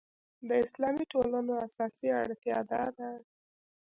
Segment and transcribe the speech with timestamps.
[0.47, 3.09] د اسلامي ټولنو اساسي اړتیا دا ده.